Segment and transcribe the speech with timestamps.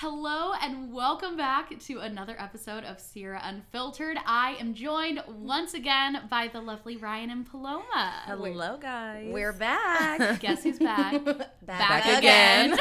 [0.00, 4.16] Hello and welcome back to another episode of Sierra Unfiltered.
[4.24, 8.22] I am joined once again by the lovely Riayn and Paloma.
[8.24, 9.30] Hello, guys.
[9.30, 10.40] We're back.
[10.40, 11.22] Guess who's back?
[11.66, 12.78] back, again.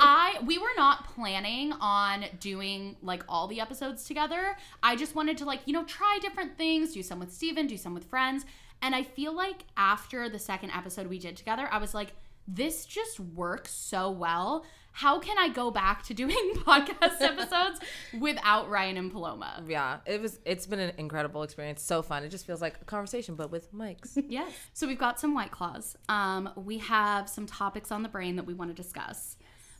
[0.00, 4.56] I we were not planning on doing like all the episodes together.
[4.82, 7.76] I just wanted to like, you know, try different things, do some with Stephen, do
[7.76, 8.46] some with friends.
[8.80, 12.14] And I feel like after the second episode we did together, I was like,
[12.48, 14.64] this just works so well.
[14.92, 17.80] How can I go back to doing podcast episodes
[18.18, 19.62] without Riayn and Paloma?
[19.66, 20.38] Yeah, it was.
[20.44, 21.82] It's been an incredible experience.
[21.82, 22.24] So fun.
[22.24, 24.22] It just feels like a conversation, but with mics.
[24.28, 24.52] Yes.
[24.74, 25.96] So we've got some white claws.
[26.08, 29.36] Um, we have some topics on the brain that we want to discuss.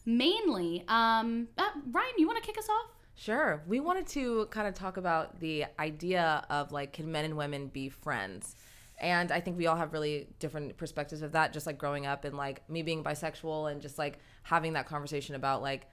[0.07, 2.91] Mainly, um, uh, Riayn, you want to kick us off?
[3.15, 3.63] Sure.
[3.67, 7.67] We wanted to kind of talk about the idea of like, can men and women
[7.69, 8.57] be friends?
[9.01, 11.53] And I think we all have really different perspectives of that.
[11.53, 15.35] Just like growing up and like me being bisexual and just like having that conversation
[15.35, 15.87] about like,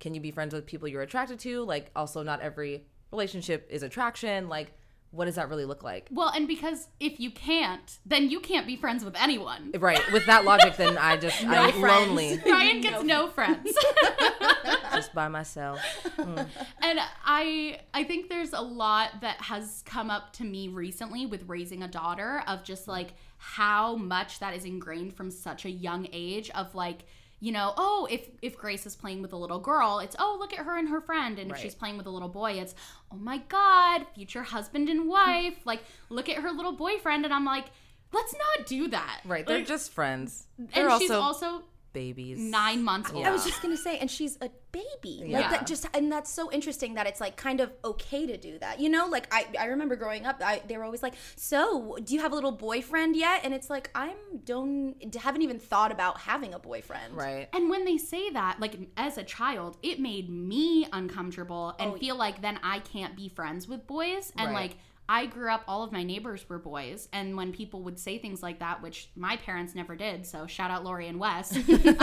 [0.00, 1.64] can you be friends with people you're attracted to?
[1.64, 4.48] Like, also, not every relationship is attraction.
[4.48, 4.72] Like,
[5.10, 6.08] what does that really look like?
[6.10, 9.72] Well, and because if you can't, then you can't be friends with anyone.
[9.78, 10.00] Right.
[10.12, 12.08] With that logic, then I just I'm friends.
[12.08, 13.72] lonely, Riayn gets no friends.
[14.98, 15.80] just by myself.
[16.16, 16.46] Mm.
[16.82, 21.44] and I I think there's a lot that has come up to me recently with
[21.48, 26.08] raising a daughter of just like how much that is ingrained from such a young
[26.12, 27.04] age of like
[27.40, 30.52] you know oh if if grace is playing with a little girl it's oh look
[30.52, 32.74] at her and her friend and if she's playing with a little boy it's
[33.12, 37.44] oh my god future husband and wife like look at her little boyfriend and i'm
[37.44, 37.66] like
[38.12, 39.46] let's not do that Right.
[39.46, 40.48] They're Like, just friends.
[40.58, 41.62] and They're she's also, also
[42.02, 42.38] babies.
[42.38, 45.16] nine months old I was just gonna say, and she's a baby.
[45.22, 45.50] Like Yeah.
[45.50, 48.74] that just and that's so interesting that it's like kind of okay to do that.
[48.80, 52.14] You know, like I, I remember growing up, I, they were always like, So, do
[52.14, 53.40] you have a little boyfriend yet?
[53.44, 57.10] And it's like, I'm don't haven't even thought about having a boyfriend.
[57.14, 57.48] Right.
[57.52, 61.96] And when they say that, like as a child, it made me uncomfortable and oh,
[61.96, 64.32] feel like then I can't be friends with boys.
[64.36, 64.62] And Right.
[64.62, 64.76] like
[65.08, 67.08] I grew up, all of my neighbors were boys.
[67.12, 70.70] And when people would say things like that, which my parents never did, so shout
[70.70, 71.98] out Lori and Wes, um, but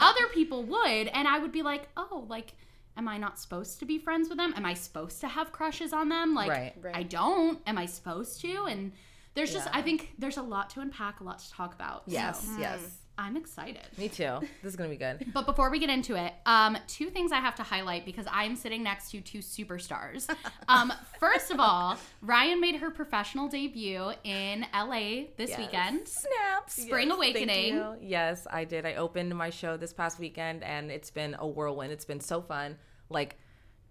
[0.00, 1.08] other people would.
[1.08, 2.54] And I would be like, oh, like,
[2.96, 4.54] am I not supposed to be friends with them?
[4.56, 6.34] Am I supposed to have crushes on them?
[6.34, 6.74] Like, Right.
[6.94, 7.60] I don't.
[7.66, 8.64] Am I supposed to?
[8.64, 8.92] And
[9.34, 12.04] there's just, I think there's a lot to unpack, a lot to talk about.
[12.06, 12.40] Yes.
[12.44, 12.80] So Yes.
[13.18, 13.82] I'm excited.
[13.98, 14.38] Me too.
[14.62, 15.26] This is gonna be good.
[15.34, 18.54] But before we get into it, um, two things I have to highlight because I'm
[18.54, 20.26] sitting next to two superstars.
[20.68, 25.58] Um, first of all, Riayn made her professional debut in LA this Yes.
[25.58, 26.06] weekend.
[26.06, 26.74] Snaps.
[26.82, 27.96] Spring Thank Awakening.
[28.02, 28.84] Yes, I did.
[28.84, 31.90] I opened my show this past weekend, and it's been a whirlwind.
[31.92, 32.76] It's been so fun.
[33.08, 33.38] Like,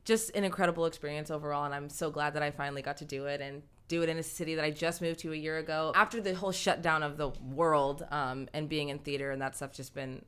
[0.05, 3.25] just an incredible experience overall, and I'm so glad that I finally got to do
[3.25, 5.91] it and do it in a city that I just moved to a year ago
[5.95, 9.71] after the whole shutdown of the world um, and being in theater and that stuff
[9.73, 10.23] just been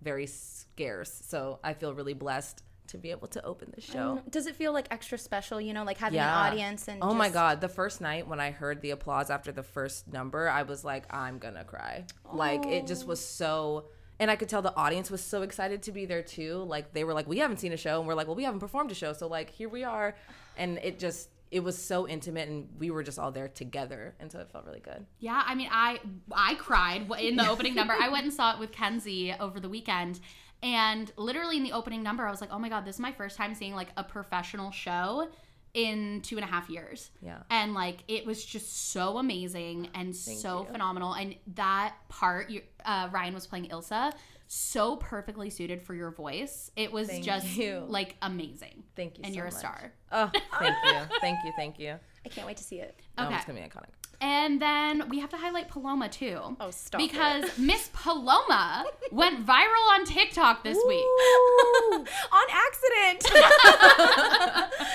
[0.00, 1.22] very scarce.
[1.26, 4.20] So I feel really blessed to be able to open the show.
[4.28, 6.28] Does it feel like extra special, you know, like having Yeah.
[6.46, 9.52] an audience and oh my god, the first night when I heard the applause after
[9.52, 12.04] the first number, I was like, I'm gonna cry.
[12.32, 13.86] Like it just was so
[14.18, 16.64] and I could tell the audience was so excited to be there too.
[16.64, 18.60] Like they were like, We haven't seen a show and we're like, Well, we haven't
[18.60, 20.14] performed a show, so like here we are.
[20.56, 24.32] And it just it was so intimate and we were just all there together and
[24.32, 25.04] so it felt really good.
[25.20, 26.00] Yeah, I mean, I
[26.32, 27.94] I cried in the opening number.
[28.00, 30.18] I went and saw it with Kenzie over the weekend,
[30.62, 33.12] and literally in the opening number, I was like, "Oh my god, this is my
[33.12, 35.28] first time seeing like a professional show
[35.74, 37.38] in two and a half years." Yeah.
[37.50, 41.12] and like it was just so amazing and so phenomenal.
[41.12, 44.12] And that part, you, uh, Riayn was playing Ilsa,
[44.54, 46.70] so perfectly suited for your voice.
[46.76, 47.84] It was Thank just you.
[47.88, 48.82] like amazing.
[48.96, 49.58] Thank you And so you're a much.
[49.58, 49.92] star.
[50.12, 51.16] Oh, thank you.
[51.22, 51.94] thank you, thank you.
[52.26, 53.00] I can't wait to see it.
[53.16, 53.36] No, Okay.
[53.36, 53.88] it's gonna be iconic.
[54.20, 56.38] And then we have to highlight Paloma too.
[56.60, 61.02] Oh, stop Because Miss Paloma went viral on TikTok this week.
[62.32, 63.24] On accident.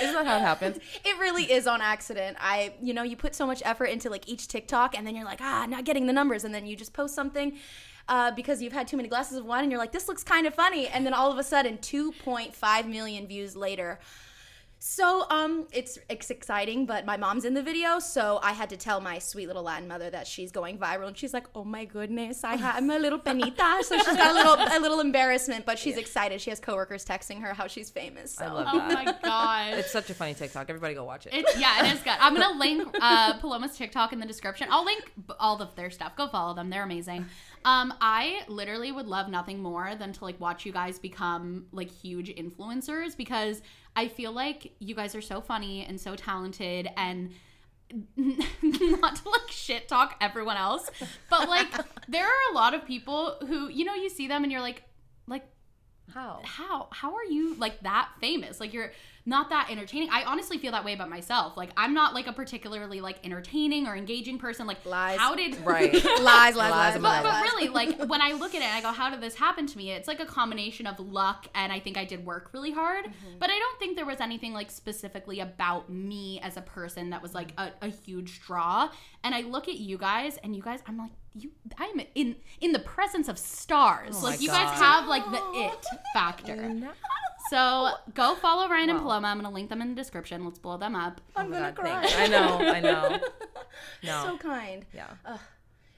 [0.01, 0.77] Isn't that how it happens?
[1.03, 2.37] it really is on accident.
[2.39, 5.25] I, you know, you put so much effort into like each TikTok, and then you're
[5.25, 7.57] like, ah, not getting the numbers, and then you just post something.
[8.09, 10.47] Uh, because you've had too many glasses of wine and you're like, this looks kind
[10.47, 10.87] of funny.
[10.87, 13.99] And then all of a sudden, 2.5 million views later.
[14.79, 18.77] So um, it's it's exciting, but my mom's in the video, so I had to
[18.77, 21.83] tell my sweet little Latin mother that she's going viral, and she's like, "Oh my
[21.85, 25.65] goodness, I ha- I'm a little penita," so she's got a little a little embarrassment,
[25.65, 26.41] but she's excited.
[26.41, 28.35] She has coworkers texting her how she's famous.
[28.35, 28.45] So.
[28.45, 28.75] I love that.
[28.75, 29.05] Oh that.
[29.05, 29.79] my god.
[29.79, 30.69] It's such a funny TikTok.
[30.69, 31.33] Everybody go watch it.
[31.33, 32.13] It's, yeah, it is good.
[32.19, 34.67] I'm gonna link uh, Paloma's TikTok in the description.
[34.69, 36.15] I'll link all of their stuff.
[36.15, 37.25] Go follow them; they're amazing.
[37.65, 41.91] Um, I literally would love nothing more than to like watch you guys become like
[41.91, 43.61] huge influencers because
[43.95, 47.31] I feel like you guys are so funny and so talented and
[48.15, 50.89] not to like shit talk everyone else,
[51.29, 51.67] but like
[52.07, 54.83] there are a lot of people who you know you see them and you're like
[55.27, 55.45] like
[56.13, 56.41] How?
[56.43, 58.91] how how are you like that famous like you're
[59.27, 62.33] not that entertaining i honestly feel that way about myself like i'm not like a
[62.33, 65.19] particularly like entertaining or engaging person like Lies.
[65.19, 65.93] how did Right.
[66.21, 67.43] lies, lies, lies, Lies lies, but, but lies.
[67.43, 69.91] really like when i look at it i go how did this happen to me
[69.91, 73.37] it's like a combination of luck and i think i did work really hard Mm-hmm.
[73.39, 77.21] but i don't think there was anything like specifically about me as a person that
[77.21, 78.89] was like a, a huge draw
[79.23, 82.71] and i look at you guys and you guys i'm like you i'm in in
[82.71, 86.89] the presence of stars Oh like you guys have like the it factor
[87.49, 89.27] so go follow Riayn and Paloma.
[89.29, 90.43] I'm gonna link them in the description.
[90.43, 91.21] Let's blow them up.
[91.35, 92.01] Oh I'm Oh gonna God, cry.
[92.05, 92.15] thanks.
[92.17, 92.57] I know.
[92.59, 93.19] I know.
[94.03, 94.23] No.
[94.25, 94.85] so kind.
[94.93, 95.11] yeah.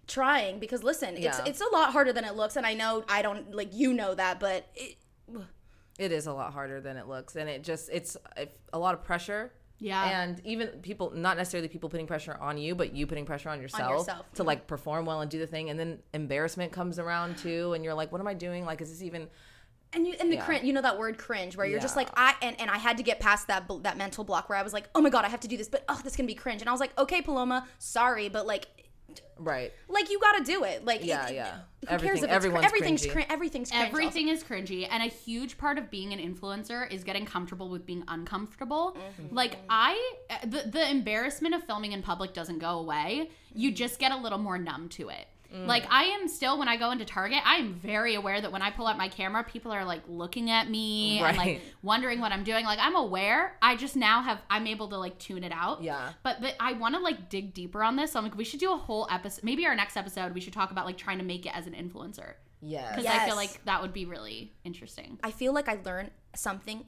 [0.06, 1.44] Trying because listen, it's Yeah.
[1.45, 4.13] it's a lot harder than it looks, and I know I don't like you know
[4.15, 4.97] that, but it,
[5.97, 8.94] It is a lot harder than it looks, and it just it's it, a lot
[8.94, 9.51] of pressure.
[9.80, 10.22] Yeah.
[10.22, 13.62] And even people, not necessarily people putting pressure on you, but you putting pressure on
[13.62, 14.26] yourself, yourself.
[14.34, 17.84] to like perform well and do the thing, and then embarrassment comes around too, and
[17.84, 18.66] you're like, what am I doing?
[18.66, 19.28] Like, is this even?
[19.92, 20.46] and you and the Yeah.
[20.46, 22.98] cringe, you know that word cringe, where you're just like I and, and I had
[22.98, 25.30] to get past that that mental block where I was like, oh my god, I
[25.30, 27.22] have to do this, but oh, this can be cringe, and I was like, okay,
[27.22, 28.68] Paloma, sorry, but like.
[29.38, 29.71] Right.
[29.88, 30.83] Like you got to do it.
[30.85, 31.51] Like Yeah, it- yeah.
[31.81, 33.11] Who Everything- cares if it's cr- everyone's everything's cringy.
[33.11, 33.83] crin- everything's cringe.
[33.85, 33.97] also.
[33.97, 37.85] Everything is cringy, and a huge part of being an influencer is getting comfortable with
[37.85, 38.97] being uncomfortable.
[39.19, 39.33] Mm-hmm.
[39.35, 40.13] Like I,
[40.45, 43.29] the the embarrassment of filming in public doesn't go away.
[43.53, 45.27] You just get a little more numb to it.
[45.54, 45.66] Mm.
[45.66, 48.62] Like I am still when I go into Target, I am very aware that when
[48.62, 52.31] I pull out my camera, people are like looking at me and like wondering what
[52.31, 52.66] I'm doing.
[52.66, 53.57] Like I'm aware.
[53.62, 55.81] I just now have I'm able to like tune it out.
[55.81, 56.12] Yeah.
[56.24, 58.12] But the, I want to like dig deeper on this.
[58.12, 59.44] So I'm like, we should do a whole episode.
[59.44, 61.74] Maybe our next episode, we should talk about like trying to make it as an
[61.74, 62.95] influencer Yeah.
[62.95, 65.19] because I feel like that would be really interesting.
[65.24, 66.86] I feel like I learn something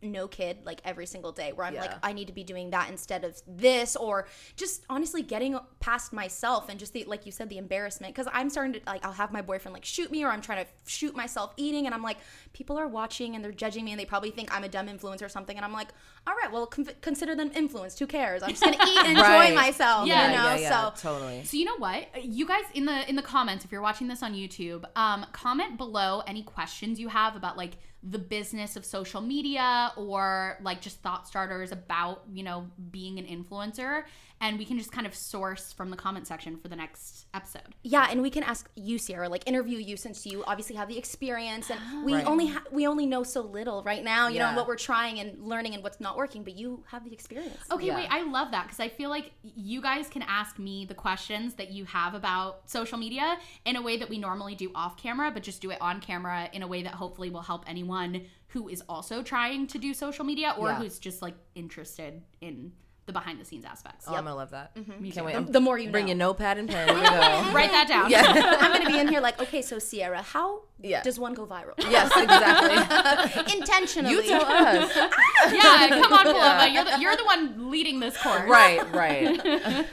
[0.00, 2.88] no kid like every single day where I'm like I need to be doing that
[2.90, 7.48] instead of this or just honestly getting past myself and just the like you said
[7.48, 8.14] the embarrassment.
[8.14, 10.64] Cuz I'm starting to like I'll have my boyfriend like shoot me or I'm trying
[10.64, 12.18] to shoot myself eating and I'm like
[12.52, 15.22] people are watching and they're judging me and they probably think I'm a dumb influencer
[15.22, 15.88] or something and I'm like
[16.28, 19.08] all right well con- consider them influenced who cares I'm just going to eat and
[19.16, 19.54] enjoy Right.
[19.54, 21.42] myself Yeah, you know yeah, yeah, so totally.
[21.44, 22.22] So you know what?
[22.24, 25.78] You guys in the in the comments, if you're watching this on YouTube, um, comment
[25.78, 31.00] below any questions you have about like the business of social media or like just
[31.02, 34.04] thought starters about you know being an influencer,
[34.40, 37.74] and we can just kind of source from the comment section for the next episode.
[37.82, 40.96] Yeah, and we can ask you, Sierra, like interview you since you obviously have the
[40.98, 42.26] experience, and we Right.
[42.26, 44.28] only ha- we only know so little right now.
[44.28, 47.12] You know what we're trying and learning and what's not working, but you have the
[47.12, 47.56] experience.
[47.70, 47.94] Okay, Yeah.
[47.96, 51.54] wait, I love that because I feel like you guys can ask me the questions
[51.54, 55.30] that you have about social media in a way that we normally do off camera,
[55.30, 58.68] but just do it on camera in a way that hopefully will help anyone who
[58.68, 60.76] is also trying to do social media or Yeah.
[60.78, 62.72] who's just like interested in
[63.08, 64.04] the behind the scenes aspects.
[64.06, 64.76] Oh, I'm gonna love that.
[64.76, 65.24] Me Can't too.
[65.24, 65.46] wait.
[65.46, 66.10] The- the more you bring know.
[66.10, 66.86] your notepad and pen.
[66.94, 67.52] We go.
[67.52, 68.10] Write that down.
[68.10, 68.56] yeah.
[68.60, 71.02] I'm gonna be in here like, okay, so Sierra, how Yeah.
[71.02, 71.74] does one go viral?
[71.78, 73.54] yes, exactly.
[73.58, 74.10] Intentionally.
[74.14, 74.92] You tell us.
[74.94, 75.52] Ah!
[75.52, 76.68] yeah, come on, Paloma.
[76.72, 78.42] You're the, you're the one leading this course.
[78.48, 79.86] right, right.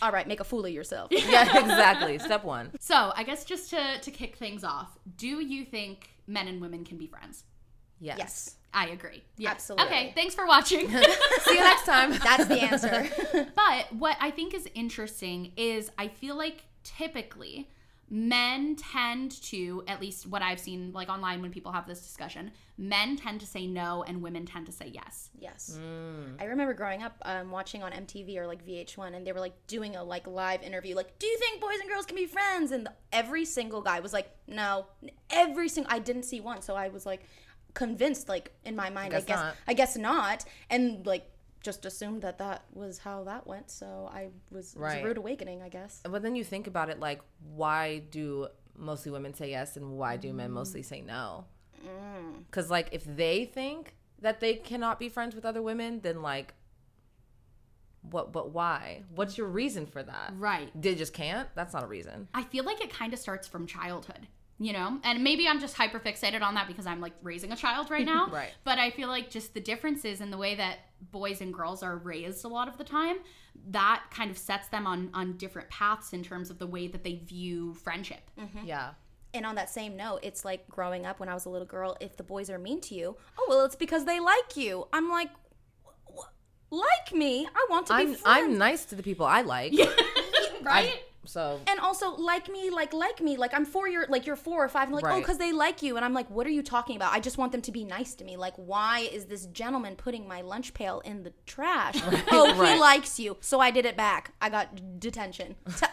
[0.00, 1.08] All right, make a fool of yourself.
[1.10, 2.18] Yeah, exactly.
[2.20, 2.70] Step one.
[2.78, 6.84] So I guess just to to kick things off, do you think men and women
[6.84, 7.42] can be friends?
[8.00, 8.18] Yes.
[8.18, 9.22] yes, I agree.
[9.36, 9.52] Yes.
[9.52, 9.86] Absolutely.
[9.86, 10.88] Okay, thanks for watching.
[10.90, 12.10] See you next time.
[12.24, 13.50] that's the answer.
[13.56, 17.68] but what I think is interesting is I feel like typically
[18.10, 22.52] men tend to, at least what I've seen like online when people have this discussion,
[22.78, 25.30] men tend to say no and women tend to say yes.
[25.38, 25.78] Yes.
[26.40, 29.54] I remember growing up um, watching on MTV or like VH1 and they were like
[29.66, 32.70] doing a like live interview like do you think boys and girls can be friends
[32.70, 34.86] and every single guy was like no
[35.30, 37.24] every single I didn't see one so I was like
[37.74, 39.54] convinced like in my mind I Guess guess not.
[39.66, 41.30] I guess not and like
[41.62, 43.70] just assumed that that was how that went.
[43.70, 46.00] So I was, it was a rude awakening, I guess.
[46.04, 47.20] But then you think about it like,
[47.54, 50.54] why do mostly women say yes and why do men mm.
[50.54, 51.44] mostly say no?
[51.84, 52.44] Mm.
[52.46, 56.54] Because, like, if they think that they cannot be friends with other women, then, like,
[58.02, 59.02] what, but why?
[59.14, 60.32] What's your reason for that?
[60.36, 60.70] Right.
[60.80, 61.48] They just can't?
[61.54, 62.28] That's not a reason.
[62.34, 64.26] I feel like it kind of starts from childhood,
[64.58, 64.98] you know?
[65.04, 68.04] And maybe I'm just hyper fixated on that because I'm like raising a child right
[68.06, 68.28] now.
[68.32, 68.52] Right.
[68.64, 70.78] But I feel like just the differences in the way that
[71.12, 73.16] boys and girls are raised a lot of the time,
[73.70, 77.04] that kind of sets them on on different paths in terms of the way that
[77.04, 78.30] they view friendship.
[78.38, 78.66] Mm-hmm.
[78.66, 78.90] Yeah.
[79.34, 81.96] And on that same note, it's like growing up when I was a little girl,
[82.00, 84.86] if the boys are mean to you, oh, well, it's because they like you.
[84.92, 85.28] I'm like,
[85.84, 87.46] "Wh- wh- like me?
[87.46, 88.22] I want to be I'm, friends.
[88.24, 89.74] I'm nice to the people I like.
[90.62, 91.02] Right?
[91.28, 94.64] So, and also like me like like me like i'm four year like you're four
[94.64, 95.96] or five and I'm like oh because they like you.
[95.96, 97.12] And i'm like what are you talking about?
[97.12, 98.36] I just want them to be nice to me.
[98.36, 101.96] Like why is this gentleman putting my lunch pail in the trash?
[102.30, 103.36] Oh he likes you.
[103.40, 104.32] So i did it back.
[104.40, 105.56] I got detention.
[105.76, 105.86] T-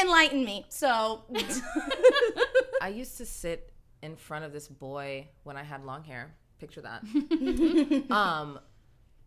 [0.00, 0.66] enlighten me.
[0.68, 1.22] So
[2.82, 6.34] I used to sit in front of this boy when I had long hair.
[6.58, 7.02] Picture that.
[8.10, 8.58] um,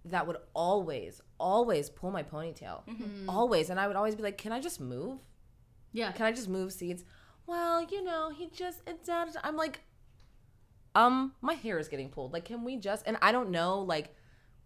[0.05, 2.81] that would always, always pull my ponytail.
[3.27, 3.69] Always.
[3.69, 5.19] And I would always be like, can I just move?
[5.93, 6.11] Yeah.
[6.11, 7.03] Can I just move seats?
[7.47, 9.81] Well, you know, he just, it's, da- da." I'm like,
[10.95, 12.33] um, my hair is getting pulled.
[12.33, 14.15] Like, can we just, and I don't know, like,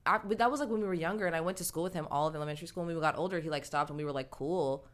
[0.06, 1.94] I, but that was like when we were younger and I went to school with
[1.94, 2.86] him all of elementary school.
[2.86, 4.86] When we got older, he like stopped and we were like, cool.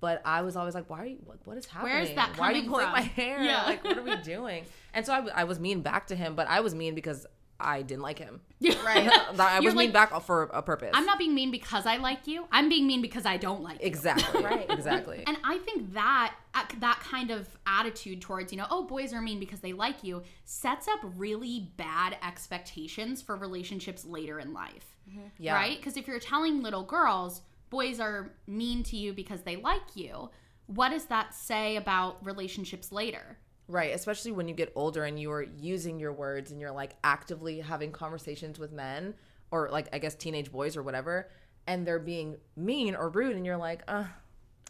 [0.00, 1.94] But I was always like, why are you, what, what is happening?
[1.94, 2.92] Where is that Why are you pulling from?
[2.92, 3.40] my hair?
[3.40, 3.62] Yeah.
[3.62, 4.64] Like, what are we doing?
[4.94, 7.24] And so I was mean back to him, but I was mean because
[7.64, 8.40] I didn't like him.
[8.84, 10.90] right I was You're mean like, back for a purpose.
[10.94, 12.46] I'm not being mean because I like you.
[12.52, 13.86] I'm being mean because I don't like you.
[13.86, 14.42] Exactly.
[14.52, 14.66] Right.
[14.70, 15.22] Exactly.
[15.26, 19.20] And I think that uh, that kind of attitude towards, you know, oh, boys are
[19.20, 24.96] mean because they like you sets up really bad expectations for relationships later in life.
[25.38, 25.54] Yeah.
[25.54, 25.76] Right?
[25.76, 30.30] Because if you're telling little girls, boys are mean to you because they like you,
[30.66, 33.38] what does that say about relationships later?
[33.68, 37.60] Right, especially when you get older and you're using your words and you're like actively
[37.60, 39.14] having conversations with men
[39.50, 41.30] or like I guess teenage boys or whatever,
[41.66, 44.04] and they're being mean or rude, and you're like, uh,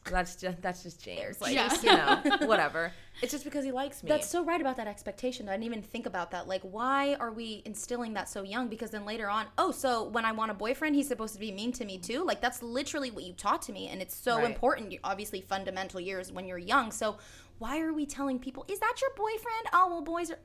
[0.04, 1.74] that's just that's just James, like Yeah.
[1.82, 2.92] you know, whatever.
[3.22, 4.08] It's just because he likes me.
[4.08, 5.48] That's so right about that expectation.
[5.48, 6.48] I didn't even think about that.
[6.48, 8.66] Like, why are we instilling that so young?
[8.66, 11.52] Because then later on, oh, so when I want a boyfriend, he's supposed to be
[11.52, 12.24] mean to me too.
[12.24, 14.46] Like, that's literally what you taught to me, and it's so Right.
[14.46, 14.92] important.
[15.04, 16.90] Obviously, fundamental years when you're young.
[16.90, 17.16] So,
[17.58, 19.66] why are we telling people, is that your boyfriend?
[19.72, 20.38] Oh, well, boys are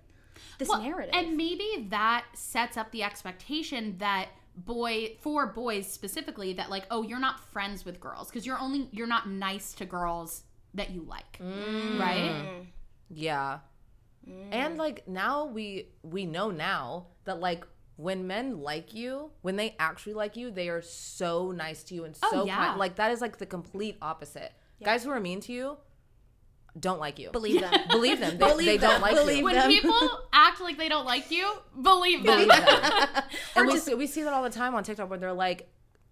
[0.60, 1.16] this Well, narrative.
[1.16, 7.04] And maybe that sets up the expectation that boy for boys specifically that like oh
[7.04, 11.04] you're not friends with girls because you're only you're not nice to girls that you
[11.04, 12.00] like Mm.
[12.00, 12.66] right
[13.10, 13.60] Yeah.
[14.52, 19.76] And like now we we know now that like when men like you, when they
[19.80, 22.58] actually like you, they are so nice to you and so Oh, yeah.
[22.58, 22.78] kind.
[22.80, 24.52] Like that is like the complete opposite.
[24.84, 25.78] Guys who are mean to you
[26.80, 27.32] don't like you.
[27.32, 27.74] Believe them.
[27.90, 28.38] Believe them.
[28.38, 28.92] They, Believe they them.
[28.92, 29.44] don't like Believe you.
[29.44, 29.70] when them.
[29.70, 29.98] people
[30.34, 33.24] act like they don't like you believe them Believe them.
[33.56, 35.70] and we see, we see that all the time on TikTok where they're like,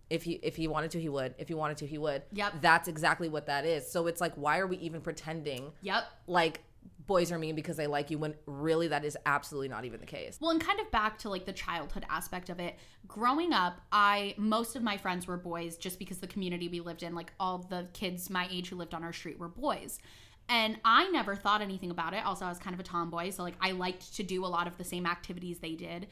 [0.10, 1.34] if he if he wanted to, he would.
[1.40, 2.24] If he wanted to, he would.
[2.34, 2.62] Yep.
[2.62, 3.92] That's exactly what that is.
[3.92, 6.62] So it's like, why are we even pretending yep like
[7.08, 10.06] boys are mean because they like you when really that is absolutely not even the
[10.06, 10.38] case?
[10.40, 12.76] Well, and kind of back to like the childhood aspect of it.
[13.08, 17.04] Growing up, I most of my friends were boys just because the community we lived
[17.04, 20.00] in, like all the kids my age who lived on our street were boys.
[20.48, 22.26] And I never thought anything about it.
[22.26, 24.68] Also, I was kind of a tomboy, so like I liked to do a lot
[24.68, 26.08] of the same activities they did.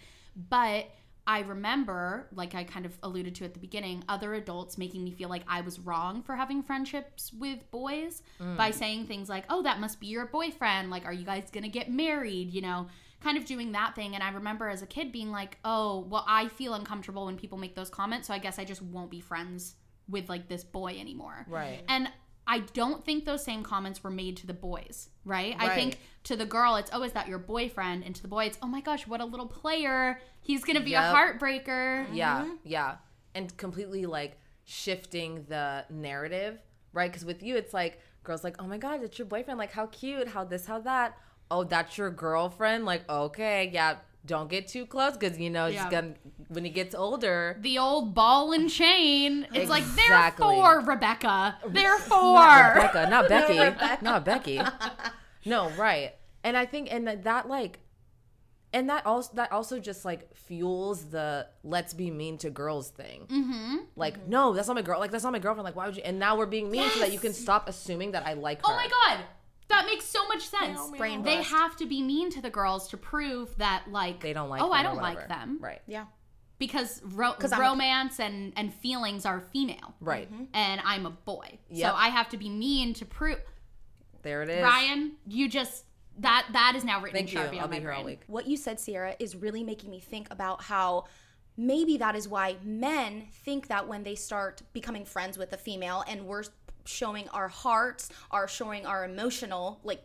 [0.49, 0.87] But
[1.25, 5.11] I remember, like I kind of alluded to at the beginning, other adults making me
[5.11, 8.57] feel like I was wrong for having friendships with boys mm.
[8.57, 10.89] by saying things like, oh, that must be your boyfriend.
[10.89, 12.51] Like, are you guys going to get married?
[12.51, 12.87] You know,
[13.21, 14.15] kind of doing that thing.
[14.15, 17.57] And I remember as a kid being like, oh, well, I feel uncomfortable when people
[17.57, 18.27] make those comments.
[18.27, 19.75] So I guess I just won't be friends
[20.09, 21.45] with like this boy anymore.
[21.47, 21.83] Right.
[21.87, 22.09] And
[22.45, 25.55] I don't think those same comments were made to the boys, right?
[25.57, 28.03] I think to the girl, it's, oh, is that your boyfriend?
[28.03, 30.19] And to the boy, it's, oh my gosh, what a little player.
[30.41, 31.03] He's going to be Yep.
[31.03, 32.07] a heartbreaker.
[32.13, 32.55] Yeah, mm-hmm.
[32.65, 32.95] yeah.
[33.33, 36.59] And completely like shifting the narrative,
[36.91, 37.09] right?
[37.09, 39.57] Because with you, it's like girls like, oh my god, it's your boyfriend.
[39.57, 41.17] Like how cute, how this, how that.
[41.49, 42.85] Oh, that's your girlfriend.
[42.85, 43.97] Like okay, yeah.
[44.25, 45.89] Don't get too close because you know Yeah.
[45.89, 46.13] gonna
[46.47, 47.57] when he gets older.
[47.61, 49.45] The old ball and chain.
[49.53, 50.45] It's like, Exactly.
[50.47, 51.57] therefore, Rebecca.
[51.67, 52.73] Therefore.
[52.75, 53.57] Rebecca, not Becky,
[54.01, 54.61] not Becky.
[55.45, 56.13] No, right.
[56.43, 57.79] And I think and that, that like
[58.71, 63.27] and that also that also just like fuels the let's be mean to girls thing.
[63.27, 63.75] Mm-hmm.
[63.95, 64.99] Like, no, that's not my girl.
[64.99, 65.65] Like, that's not my girlfriend.
[65.65, 66.01] Like, why would you?
[66.03, 68.71] And now we're being mean so that you can stop assuming that I like her.
[68.71, 69.19] Oh my god.
[69.75, 70.79] That makes so much sense.
[70.97, 71.49] Brain they bust.
[71.49, 74.61] have to be mean to the girls to prove that like They don't like.
[74.61, 75.57] Oh, them I don't like them.
[75.61, 75.81] Right.
[75.87, 76.05] yeah.
[76.59, 80.31] because ro- 'Cause I'm a- romance and and feelings are female, Right.
[80.31, 80.43] Mm-hmm.
[80.53, 81.89] and I'm a boy, Yep.
[81.91, 83.39] so I have to be mean to prove.
[84.21, 84.63] There it is.
[84.63, 85.85] Riayn, you just
[86.19, 87.43] that that is now written Thank in you.
[87.43, 88.05] Sharpie I'll on be my here all brain.
[88.17, 88.21] week.
[88.27, 91.05] what you said, Sierra, is really making me think about how
[91.57, 96.03] maybe that is why men think that when they start becoming friends with a female
[96.07, 96.43] and we're
[96.85, 100.03] showing our hearts, are showing our emotional, like,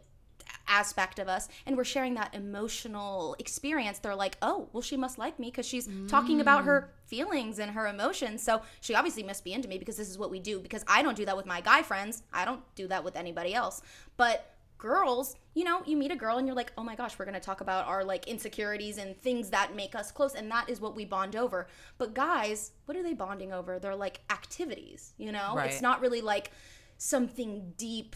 [0.67, 5.19] aspect of us and we're sharing that emotional experience they're like oh well she must
[5.19, 8.43] like me because she's talking about her feelings and her emotions.
[8.43, 11.03] So she obviously must be into me because this is what we do because i
[11.03, 13.81] don't do that with my guy friends i don't do that with anybody else.
[14.17, 17.25] But girls you know you meet a girl and you're like oh my gosh we're
[17.25, 20.69] going to talk about our like insecurities and things that make us close and that
[20.71, 21.67] is what we bond over
[21.99, 25.71] but guys what are they bonding over they're like activities you know Right.
[25.71, 26.53] it's not really like
[26.97, 28.15] something deep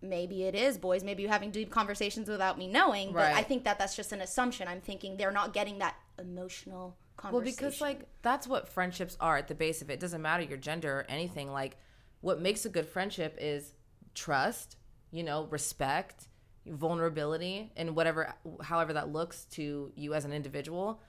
[0.00, 3.36] maybe it is boys maybe you're having deep conversations without me knowing but Right.
[3.36, 7.44] i think that that's just an assumption i'm thinking they're not getting that emotional conversation.
[7.62, 9.94] Well, because like that's what friendships are at the base of it.
[9.94, 11.52] It doesn't matter your gender or anything.
[11.52, 11.76] Like
[12.20, 13.72] what makes a good friendship is
[14.14, 14.76] trust,
[15.14, 16.26] you know, respect,
[16.66, 21.00] vulnerability, and whatever however that looks to you as an individual.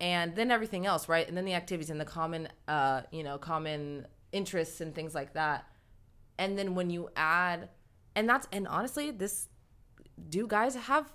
[0.00, 1.26] And then everything else, right?
[1.26, 5.34] And then the activities and the common uh, you know, common interests and things like
[5.34, 5.66] that.
[6.38, 7.68] And then when you add
[8.14, 9.48] and that's and honestly, this
[10.28, 11.12] do guys have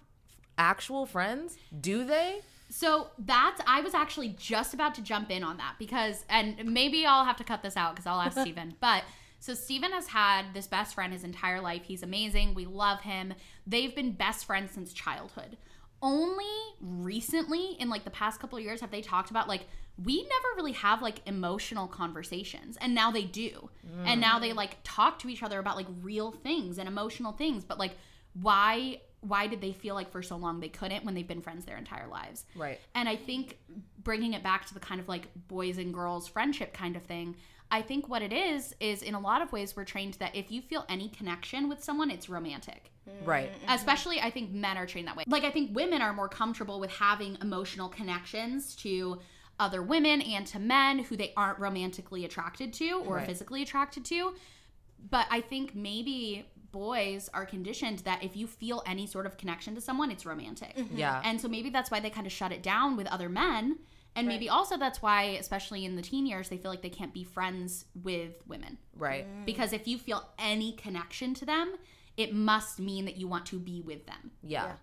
[0.57, 1.57] actual friends?
[1.79, 2.41] Do they?
[2.69, 7.05] So that's I was actually just about to jump in on that because and maybe
[7.05, 8.75] I'll have to cut this out because I'll ask Stephen.
[8.81, 9.03] But
[9.39, 11.84] so Stephen has had this best friend his entire life.
[11.86, 12.53] He's amazing.
[12.53, 13.34] We love him.
[13.65, 15.58] They've been best friends since childhood.
[16.01, 16.46] Only
[16.79, 19.65] recently in like the past couple of years have they talked about like
[20.03, 23.70] we never really have like emotional conversations and now they do.
[24.06, 27.63] And now they like talk to each other about like real things and emotional things,
[27.63, 27.94] but like
[28.34, 31.65] why why did they feel like for so long they couldn't when they've been friends
[31.65, 32.46] their entire lives?
[32.56, 32.79] Right.
[32.94, 33.58] And I think
[34.03, 37.36] bringing it back to the kind of like boys and girls friendship kind of thing,
[37.69, 40.51] I think what it is is in a lot of ways we're trained that if
[40.51, 42.91] you feel any connection with someone, it's romantic.
[43.09, 43.25] Mm-hmm.
[43.30, 43.51] Right.
[43.51, 43.71] Mm-hmm.
[43.71, 45.23] Especially, I think men are trained that way.
[45.27, 49.19] Like, I think women are more comfortable with having emotional connections to
[49.60, 53.25] other women and to men who they aren't romantically attracted to or Right.
[53.25, 54.36] physically attracted to.
[55.10, 59.73] But I think maybe boys are conditioned that if you feel any sort of connection
[59.75, 60.75] to someone, it's romantic.
[60.75, 60.97] Mm-hmm.
[60.97, 61.21] Yeah.
[61.23, 63.80] And so maybe that's why they kind of shut it down with other men.
[64.17, 67.13] And maybe also that's why, especially in the teen years, they feel like they can't
[67.13, 68.77] be friends with women.
[68.95, 69.25] Right.
[69.25, 69.45] Mm.
[69.45, 71.75] Because if you feel any connection to them,
[72.17, 74.32] it must mean that you want to be with them.
[74.43, 74.73] Yeah.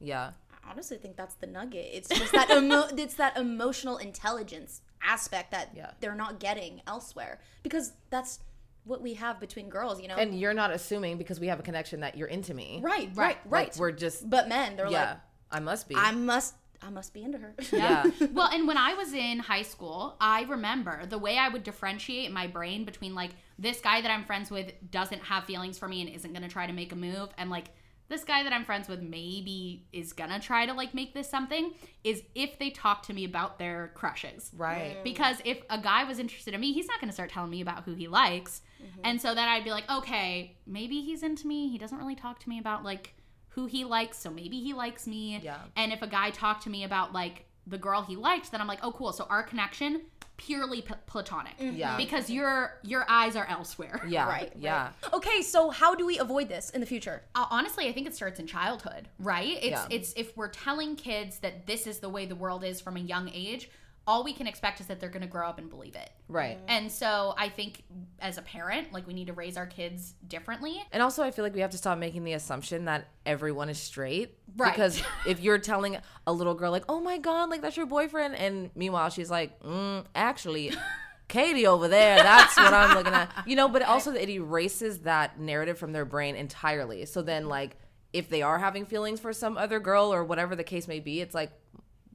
[0.00, 0.30] Yeah.
[0.52, 1.90] I honestly think that's the nugget.
[1.92, 5.90] It's just that emo- it's that emotional intelligence aspect that Yeah.
[6.00, 8.40] they're not getting elsewhere because that's
[8.84, 10.16] what we have between girls, you know.
[10.16, 12.80] And you're not assuming because we have a connection that you're into me.
[12.82, 13.68] right, right, right.
[13.68, 15.10] Like we're just but men, they're yeah.
[15.10, 15.18] like,
[15.50, 15.94] I must be.
[15.94, 17.54] I must, I must be into her.
[17.72, 18.04] yeah.
[18.32, 22.30] well, and when I was in high school, I remember the way I would differentiate
[22.32, 26.00] my brain between like this guy that I'm friends with doesn't have feelings for me
[26.00, 27.70] and isn't going to try to make a move and like
[28.08, 31.28] this guy that I'm friends with maybe is going to try to like make this
[31.28, 34.50] something is if they talk to me about their crushes.
[34.56, 34.96] Right.
[34.98, 35.04] Mm.
[35.04, 37.60] Because if a guy was interested in me, he's not going to start telling me
[37.60, 38.62] about who he likes.
[38.82, 39.00] Mm-hmm.
[39.04, 41.68] And so then I'd be like, okay, maybe he's into me.
[41.68, 43.14] He doesn't really talk to me about like
[43.58, 45.40] who he likes, so maybe he likes me.
[45.42, 45.58] Yeah.
[45.76, 48.68] And if a guy talked to me about like the girl he liked, then I'm
[48.68, 49.12] like, oh, cool.
[49.12, 50.02] So our connection
[50.36, 51.54] purely p- platonic.
[51.58, 51.96] Yeah.
[51.96, 54.00] Because your your eyes are elsewhere.
[54.08, 54.28] Yeah.
[54.28, 54.90] Right, Yeah.
[55.12, 57.22] okay, so how do we avoid this in the future?
[57.34, 59.56] Uh, honestly, I think it starts in childhood, right?
[59.60, 59.86] It's Yeah.
[59.90, 63.00] it's if we're telling kids that this is the way the world is from a
[63.00, 63.68] young age,
[64.08, 66.10] all we can expect is that they're going to grow up and believe it.
[66.28, 66.58] Right.
[66.66, 67.82] And so I think
[68.20, 70.82] as a parent, like we need to raise our kids differently.
[70.92, 73.78] And also, I feel like we have to stop making the assumption that everyone is
[73.78, 74.38] straight.
[74.56, 74.72] Right.
[74.72, 78.34] Because if you're telling a little girl, like, oh my God, like, that's your boyfriend.
[78.34, 80.72] And meanwhile, she's like, mm, actually,
[81.28, 83.30] Katie over there, that's what I'm looking at.
[83.46, 87.04] You know, but also it erases that narrative from their brain entirely.
[87.04, 87.76] So then, like,
[88.14, 91.20] if they are having feelings for some other girl or whatever the case may be,
[91.20, 91.52] it's like,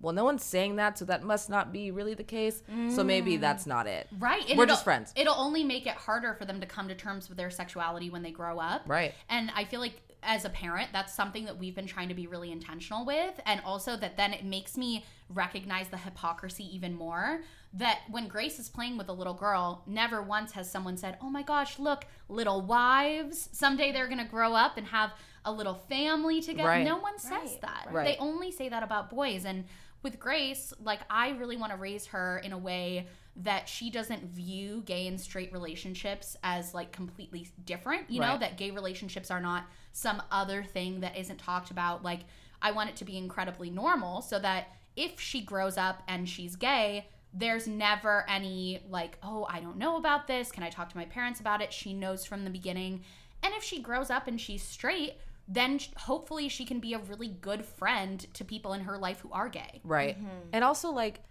[0.03, 2.61] well, no one's saying that, so that must not be really the case.
[2.89, 3.41] So maybe mm.
[3.41, 4.07] that's not it.
[4.19, 4.47] Right.
[4.49, 5.13] And We're just friends.
[5.15, 8.21] It'll only make it harder for them to come to terms with their sexuality when
[8.21, 8.81] they grow up.
[8.85, 9.13] Right.
[9.29, 12.27] And I feel like as a parent, that's something that we've been trying to be
[12.27, 13.39] really intentional with.
[13.45, 17.41] And also that then it makes me recognize the hypocrisy even more.
[17.73, 21.29] That when Grace is playing with a little girl, never once has someone said, Oh
[21.29, 23.49] my gosh, look, little wives.
[23.53, 25.11] Someday they're going to grow up and have
[25.45, 26.69] a little family together.
[26.69, 26.85] Right.
[26.85, 27.87] No one says Right, that.
[27.91, 28.05] right.
[28.05, 29.45] They only say that about boys.
[29.45, 29.65] And
[30.03, 34.23] with Grace, like I really want to raise her in a way that she doesn't
[34.25, 38.09] view gay and straight relationships as like completely different.
[38.09, 42.03] You know, that gay relationships are not some other thing that isn't talked about.
[42.03, 42.21] Like
[42.61, 46.55] I want it to be incredibly normal so that if she grows up and she's
[46.55, 50.51] gay, there's never any like, oh, I don't know about this.
[50.51, 51.73] Can I talk to my parents about it?
[51.73, 53.01] She knows from the beginning.
[53.41, 55.15] And if she grows up and she's straight,
[55.47, 59.31] then hopefully she can be a really good friend to people in her life who
[59.31, 59.81] are gay.
[59.83, 60.17] Right.
[60.17, 60.49] Mm-hmm.
[60.53, 61.21] And also like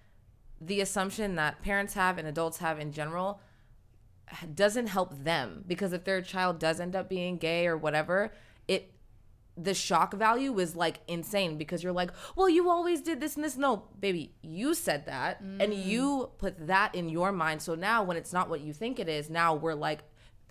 [0.61, 3.40] the assumption that parents have and adults have in general
[4.55, 8.33] doesn't help them because if their child does end up being gay or whatever,
[8.68, 8.92] it
[9.57, 13.44] the shock value is like insane because you're like, well, you always did this and
[13.44, 13.57] this.
[13.57, 15.85] No, baby, you said that and mm.
[15.85, 17.61] you put that in your mind.
[17.61, 20.05] So now when it's not what you think it is, now we're like,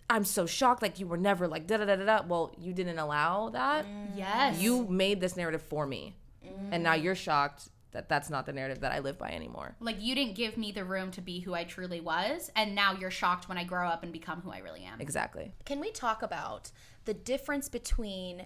[0.10, 0.82] I'm so shocked.
[0.82, 2.22] Like you were never like da da da da da.
[2.28, 3.86] Well, you didn't allow that.
[3.86, 4.18] Mm.
[4.18, 4.60] Yes.
[4.60, 6.70] You made this narrative for me, mm.
[6.72, 9.76] and now you're shocked that that's not the narrative that I live by anymore.
[9.80, 12.94] like you didn't give me the room to be who I truly was, and now
[12.94, 15.02] you're shocked when I grow up and become who I really am.
[15.02, 15.54] Exactly.
[15.66, 16.72] Can we talk about
[17.06, 18.46] the difference between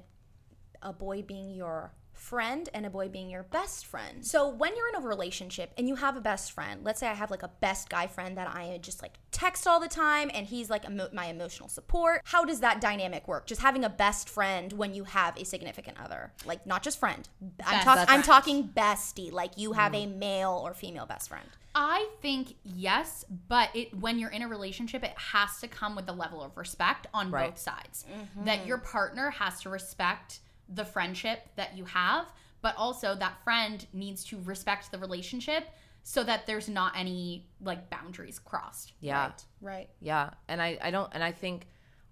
[0.82, 4.26] a boy being your friend and a boy being your best friend?
[4.26, 7.14] So, when you're in a relationship and you have a best friend, let's say I
[7.14, 10.48] have like a best guy friend that I just like text all the time and
[10.48, 12.22] he's like emo- my emotional support.
[12.26, 13.46] How does that dynamic work?
[13.46, 17.28] Just having a best friend when you have a significant other, like not just friend.
[17.66, 20.04] I'm, Best I'm talking bestie, like you have mm.
[20.04, 21.48] a male or female best friend.
[21.76, 26.08] I think yes, but it when you're in a relationship, it has to come with
[26.08, 27.50] a level of respect on Right.
[27.50, 28.06] both sides.
[28.10, 28.46] Mm-hmm.
[28.46, 32.26] That your partner has to respect the friendship that you have,
[32.62, 35.68] but also that friend needs to respect the relationship
[36.08, 38.94] so that there's not any like boundaries crossed.
[39.00, 39.32] Yeah.
[39.60, 39.90] Right.
[40.00, 40.32] Yeah.
[40.48, 41.68] And I, I don't, and I think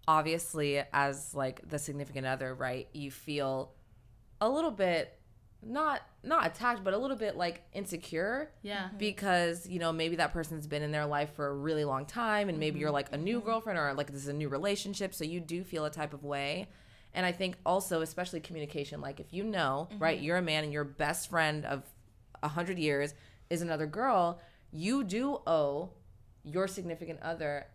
[0.08, 3.74] obviously as like the significant other, right, you feel
[4.42, 5.20] a little bit
[5.62, 8.52] not, not attacked, but a little bit like insecure.
[8.64, 8.88] Yeah.
[8.88, 8.98] Mm-hmm.
[8.98, 12.50] Because, you know, maybe that person's been in their life for a really long time
[12.50, 12.94] and maybe you're mm-hmm.
[12.94, 13.46] like a new mm-hmm.
[13.46, 15.14] girlfriend or like this is a new relationship.
[15.14, 16.68] So you do feel a type of way.
[17.14, 20.26] And I think also, especially communication, like if you know, right, mm-hmm.
[20.26, 21.84] you're a man and your best friend of
[22.42, 23.14] a hundred years
[23.50, 25.92] is another girl, you do owe
[26.44, 27.68] your significant other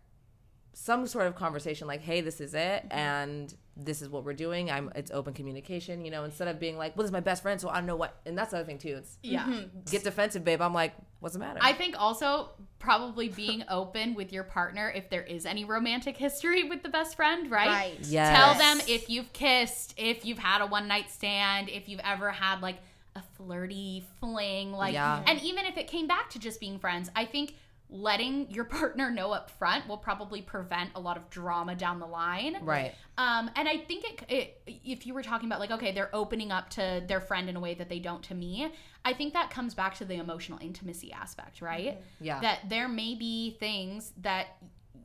[0.73, 2.97] some sort of conversation like hey this is it mm-hmm.
[2.97, 6.77] and this is what we're doing i'm it's open communication you know instead of being
[6.77, 8.57] like well this is my best friend so i don't know what and that's the
[8.57, 9.43] other thing too it's Yeah.
[9.43, 9.79] Mm-hmm.
[9.89, 14.31] get defensive babe i'm like what's the matter I think also probably being open with
[14.31, 17.67] your partner if there is any romantic history with the best friend, right?
[17.67, 17.97] Right.
[18.03, 18.35] Yes.
[18.37, 22.31] Tell them if you've kissed, if you've had a one night stand, if you've ever
[22.31, 22.77] had like
[23.15, 25.21] a flirty fling, like Yeah.
[25.27, 27.55] and even if it came back to just being friends, I think
[27.89, 32.05] letting your partner know up front will probably prevent a lot of drama down the
[32.05, 32.57] line.
[32.61, 36.13] right Um, and I think it, it, if you were talking about like, okay, they're
[36.15, 38.71] opening up to their friend in a way that they don't to me,
[39.03, 42.01] I think that comes back to the emotional intimacy aspect, right?
[42.21, 42.39] Yeah.
[42.39, 44.57] That there may be things that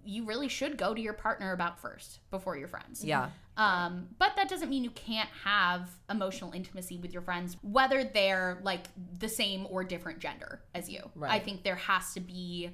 [0.05, 3.05] you really should go to your partner about first before your friends.
[3.05, 8.03] yeah Um, but that doesn't mean you can't have emotional intimacy with your friends, whether
[8.05, 8.89] they're like
[9.19, 11.11] the same or different gender as you.
[11.15, 11.33] Right.
[11.33, 12.71] I think there has to be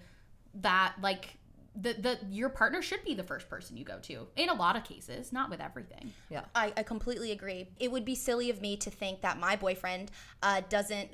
[0.54, 1.36] that like
[1.76, 4.74] the the your partner should be the first person you go to in a lot
[4.76, 6.12] of cases, not with everything.
[6.28, 7.68] yeah I, I completely agree.
[7.78, 10.10] It would be silly of me to think that my boyfriend
[10.42, 11.10] uh, doesn't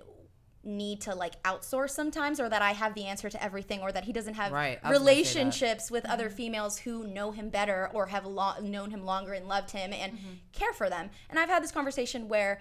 [0.66, 4.04] need to like outsource sometimes or that I have the answer to everything or that
[4.04, 5.00] he doesn't have Right, I was gonna say that.
[5.00, 6.36] relationships with other mm-hmm.
[6.36, 10.14] females who know him better or have lo- known him longer and loved him and
[10.14, 10.30] mm-hmm.
[10.52, 11.10] care for them.
[11.30, 12.60] And I've had this conversation where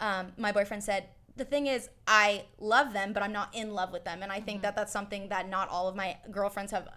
[0.00, 3.92] um, my boyfriend said, the thing is, I love them, but I'm not in love
[3.92, 4.22] with them.
[4.22, 4.62] And I think mm-hmm.
[4.62, 6.88] that that's something that not all of my girlfriends have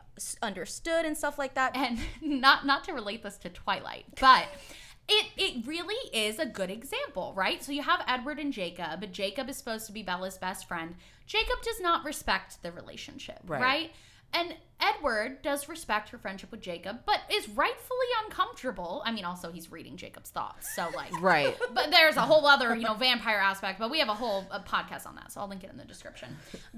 [0.41, 1.75] understood and stuff like that.
[1.75, 4.47] and not not to relate this to Twilight, but
[5.09, 7.63] it it really is a good example, right?
[7.63, 10.95] So you have Edward and Jacob, Jacob is supposed to be Bella's best friend.
[11.25, 13.61] Jacob does not respect the relationship, Right.
[13.61, 13.91] right?
[14.33, 19.01] And Edward does respect her friendship with Jacob, but is rightfully uncomfortable.
[19.05, 22.75] I mean, also he's reading Jacob's thoughts, so like, right but there's a whole other
[22.75, 25.47] you know vampire aspect but we have a whole a podcast on that so i'll
[25.47, 26.35] link it in the description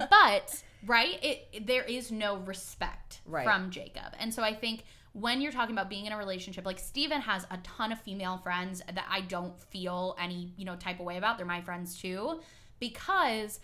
[0.10, 3.44] but right it there is no respect Right.
[3.44, 4.84] from jacob and so i think
[5.14, 8.38] when you're talking about being in a relationship like stephen has a ton of female
[8.38, 12.00] friends that i don't feel any you know type of way about they're my friends
[12.00, 12.40] too
[12.80, 13.60] because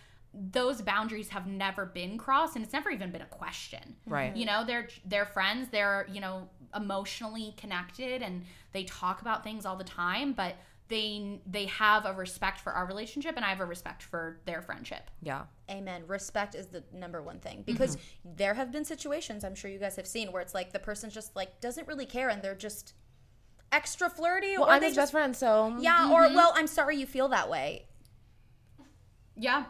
[0.52, 4.36] those boundaries have never been crossed and it's never even been a question Right.
[4.36, 9.66] you know they're they're friends they're you know emotionally connected and they talk about things
[9.66, 10.56] all the time but
[10.90, 14.62] they they have a respect for our relationship and i have a respect for their
[14.62, 16.04] friendship yeah Amen.
[16.08, 18.30] Respect is the number one thing because mm-hmm.
[18.38, 21.10] there have been situations I'm sure you guys have seen where it's like the person
[21.10, 22.94] just like doesn't really care and they're just
[23.72, 26.36] extra flirty well or i'm they his just best friend so yeah or mm-hmm.
[26.36, 27.87] well I'm sorry you feel that way.
[29.38, 29.66] Yeah.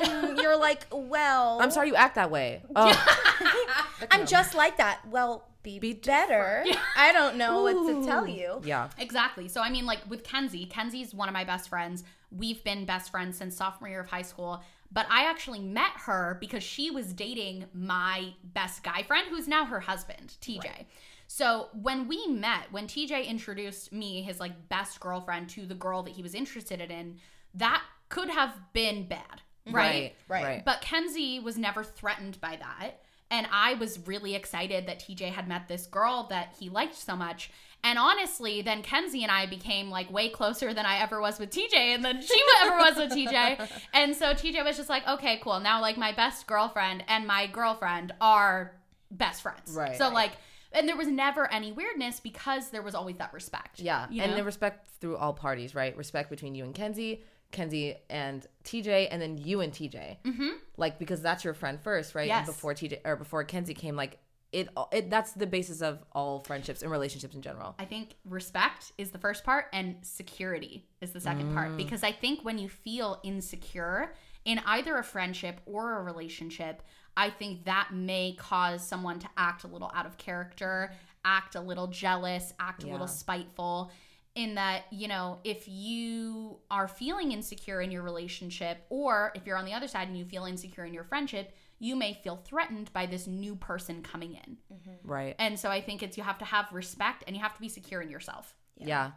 [0.00, 1.60] Mm, you're like well.
[1.60, 2.62] I'm sorry you act that way.
[2.76, 4.06] Oh.
[4.10, 5.00] I'm just like that.
[5.08, 6.64] Well, be, Be better.
[6.96, 8.60] I don't know what to tell you.
[8.64, 8.90] yeah.
[8.98, 9.48] Exactly.
[9.48, 12.04] So i mean like with kenzie kenzie's one of my best friends.
[12.30, 14.62] We've been best friends since sophomore year of high school.
[14.92, 19.64] But I actually met her because she was dating my best guy friend, who's now
[19.64, 20.86] her husband, TJ.
[21.26, 26.02] So when we met, when TJ introduced me, his like best girlfriend, to the girl
[26.04, 27.16] that he was interested in,
[27.54, 27.82] that
[28.14, 30.14] could have been bad, right?
[30.28, 30.44] Right.
[30.44, 30.64] Right.
[30.64, 33.00] But Kenzie was never threatened by that.
[33.30, 37.16] And I was really excited that TJ had met this girl that he liked so
[37.16, 37.50] much.
[37.82, 41.50] And honestly, then Kenzie and I became like way closer than I ever was with
[41.50, 43.68] TJ and then she ever was with TJ.
[43.92, 45.58] And so TJ was just like, okay, cool.
[45.58, 48.76] Now, like, my best girlfriend and my girlfriend are
[49.10, 49.72] best friends.
[49.72, 49.98] Right.
[49.98, 50.32] So, like,
[50.72, 53.80] and there was never any weirdness because there was always that respect.
[53.80, 54.36] Yeah, You and know?
[54.38, 55.96] the respect through all parties, right?
[55.96, 57.22] Respect between you and Kenzie,
[57.54, 60.16] Kenzie and TJ, and then you and TJ.
[60.24, 60.48] Mm-hmm.
[60.76, 62.26] Like because that's your friend first, right?
[62.26, 62.46] Yes.
[62.46, 64.18] And before TJ or before Kenzie came, like
[64.52, 67.74] it, it that's the basis of all friendships and relationships in general.
[67.78, 71.54] I think respect is the first part and security is the second Mm.
[71.54, 74.14] part because I think when you feel insecure
[74.44, 76.82] in either a friendship or a relationship,
[77.16, 80.92] I think that may cause someone to act a little out of character,
[81.24, 83.90] act a little jealous, act a little spiteful.
[84.34, 89.56] In that, you know, if you are feeling insecure in your relationship, or if you're
[89.56, 92.92] on the other side and you feel insecure in your friendship, you may feel threatened
[92.92, 94.56] by this new person coming in.
[94.72, 95.08] Mm-hmm.
[95.08, 95.36] Right.
[95.38, 97.68] And so I think it's you have to have respect and you have to be
[97.68, 98.56] secure in yourself.
[98.76, 99.12] yeah.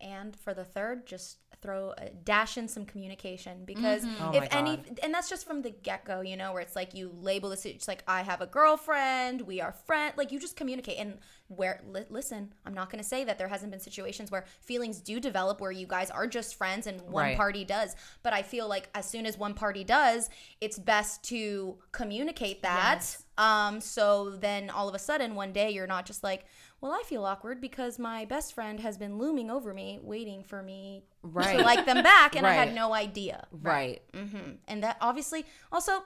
[0.00, 4.80] And for the third, just throw a dash in some communication because Oh if any,
[5.02, 7.64] and that's just from the get go, you know, where it's like you label this,
[7.66, 10.98] it's like I have a girlfriend, we are friend, like you just communicate.
[10.98, 11.18] And
[11.48, 15.00] where, li- listen, I'm not going to say that there hasn't been situations where feelings
[15.00, 17.36] do develop where you guys are just friends and one Right.
[17.36, 17.96] party does.
[18.22, 20.28] But I feel like as soon as one party does,
[20.60, 23.16] it's best to communicate that.
[23.38, 26.44] Um, so then all of a sudden, one day you're not just like,
[26.80, 30.62] well, I feel awkward because my best friend has been looming over me, waiting for
[30.62, 31.58] me Right.
[31.58, 33.46] to like them back, and I had no idea.
[33.50, 34.02] Right.
[34.14, 36.02] hmm And that obviously also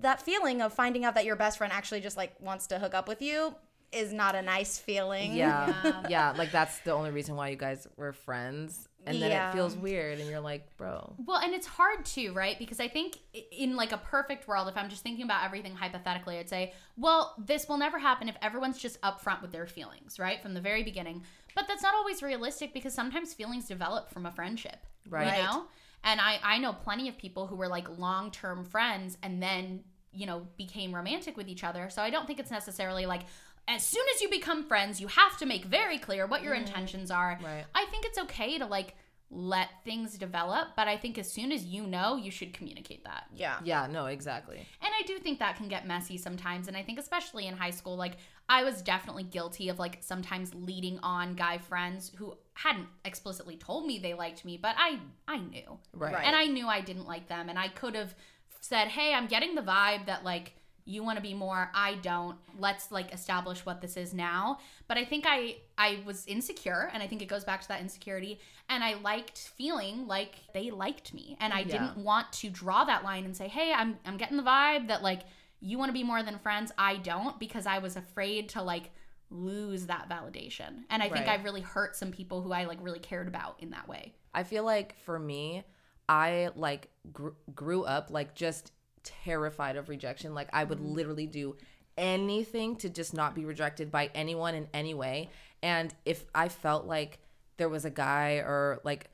[0.00, 2.94] that feeling of finding out that your best friend actually just like wants to hook
[2.94, 3.54] up with you
[3.92, 5.34] is not a nice feeling.
[5.34, 6.02] Yeah.
[6.08, 6.32] yeah.
[6.36, 8.88] Like that's the only reason why you guys were friends.
[9.06, 9.50] And then Yeah.
[9.50, 11.14] it feels weird and you're like, bro.
[11.24, 12.58] Well, and it's hard too, right?
[12.58, 13.18] Because I think
[13.52, 17.34] in like a perfect world, if I'm just thinking about everything hypothetically, I'd say, well,
[17.38, 20.40] this will never happen if everyone's just upfront with their feelings, right?
[20.42, 21.22] From the very beginning.
[21.54, 24.86] But that's not always realistic because sometimes feelings develop from a friendship.
[25.08, 25.36] Right.
[25.36, 25.64] You know?
[26.02, 29.84] And I, I know plenty of people who were like long term friends and then,
[30.12, 31.88] you know, became romantic with each other.
[31.90, 33.22] So I don't think it's necessarily like
[33.66, 36.58] as soon as you become friends, you have to make very clear what your mm.
[36.58, 37.38] intentions are.
[37.42, 37.64] Right.
[37.74, 38.94] I think it's okay to like
[39.30, 43.24] let things develop, but I think as soon as you know, you should communicate that.
[43.34, 43.56] Yeah.
[43.64, 44.56] Yeah, no, exactly.
[44.56, 46.68] And I do think that can get messy sometimes.
[46.68, 50.54] And I think, especially in high school, like I was definitely guilty of like sometimes
[50.54, 55.38] leading on guy friends who hadn't explicitly told me they liked me, but I I
[55.38, 55.78] knew.
[55.92, 56.14] Right.
[56.14, 56.26] Right.
[56.26, 57.48] And I knew I didn't like them.
[57.48, 58.14] And I could have
[58.60, 60.52] said, hey, I'm getting the vibe that like
[60.86, 64.96] you want to be more i don't let's like establish what this is now but
[64.98, 68.38] i think i i was insecure and i think it goes back to that insecurity
[68.68, 71.64] and i liked feeling like they liked me and i Yeah.
[71.72, 75.02] didn't want to draw that line and say hey i'm i'm getting the vibe that
[75.02, 75.22] like
[75.60, 78.90] you want to be more than friends i don't because i was afraid to like
[79.30, 81.40] lose that validation and i think Right.
[81.40, 84.42] i really hurt some people who i like really cared about in that way I
[84.42, 85.62] feel like for me,
[86.08, 88.72] I like gr- grew up like just
[89.04, 90.34] terrified of rejection.
[90.34, 90.94] Like I would mm-hmm.
[90.94, 91.56] literally do
[91.96, 95.30] anything to just not be rejected by anyone in any way.
[95.62, 97.18] And if I felt like
[97.56, 99.10] there was a guy or like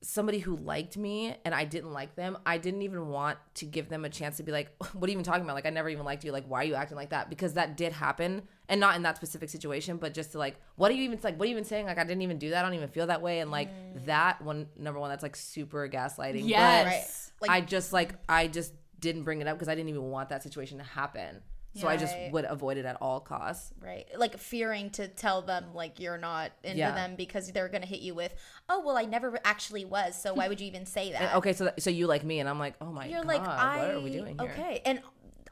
[0.00, 3.88] somebody who liked me and I didn't like them, I didn't even want to give
[3.88, 5.54] them a chance to be like, what are you even talking about?
[5.54, 6.32] Like, I never even liked you.
[6.32, 7.30] Like, why are you acting like that?
[7.30, 8.42] Because that did happen.
[8.68, 11.38] And not in that specific situation, but just to like, what are you even like,
[11.38, 11.86] what are you even saying?
[11.86, 12.58] Like, I didn't even do that.
[12.58, 13.40] I don't even feel that way.
[13.40, 14.04] And like, mm.
[14.04, 16.46] that one, number one, that's like super gaslighting.
[16.46, 17.32] Yes.
[17.40, 20.28] But I just like, I just didn't bring it up because I didn't even want
[20.30, 21.42] that situation to happen.
[21.74, 22.32] So I just Right.
[22.32, 23.72] would avoid it at all costs.
[23.80, 24.06] Right.
[24.16, 26.92] Like fearing to tell them like you're not into Yeah.
[26.92, 28.34] them because they're going to hit you with,
[28.68, 31.52] "Oh, well, I never actually was, so why would you even say that?" And, okay,
[31.52, 33.90] so so you like me, and I'm like, oh my You're god, like, "I what
[33.90, 34.50] are we doing here?
[34.50, 34.82] Okay.
[34.84, 35.02] And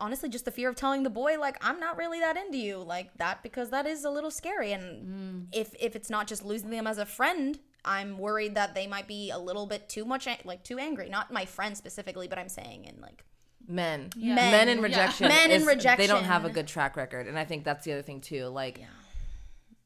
[0.00, 2.78] honestly, just the fear of telling the boy like I'm not really that into you
[2.78, 5.46] like that because that is a little scary and mm.
[5.52, 9.06] if if it's not just losing them as a friend, I'm worried that they might
[9.06, 11.08] be a little bit too much like too angry.
[11.08, 13.24] Not my friend specifically, but I'm saying in like
[13.68, 14.10] men.
[14.16, 14.34] Men.
[14.34, 14.84] men in Yeah.
[14.84, 17.84] rejection Men in is- they don't have a good track record and i think that's
[17.84, 18.80] the other thing too like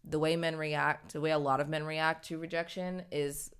[0.04, 3.50] the way men react the way a lot of men react to rejection is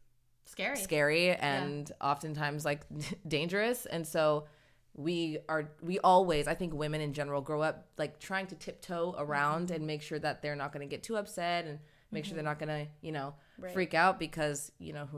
[0.45, 0.77] scary.
[0.77, 2.83] scary and oftentimes like
[3.29, 4.47] dangerous and so
[4.95, 9.15] we are we always i think women in general grow up like trying to tiptoe
[9.19, 9.77] around mm-hmm.
[9.77, 11.79] and make sure that they're not going to get too upset and
[12.11, 12.49] make sure they're mm-hmm.
[12.49, 13.35] not going to you know
[13.73, 15.09] freak out because you know